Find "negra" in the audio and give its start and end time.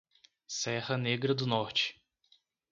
0.97-1.35